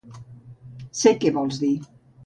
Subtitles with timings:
[1.03, 1.75] Sé què vols dir.